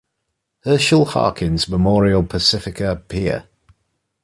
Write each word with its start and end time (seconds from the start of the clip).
Herschell 0.61 1.05
Harkins 1.13 1.69
Memorial 1.69 2.23
Pacifica 2.23 2.95
Pier. 2.95 3.47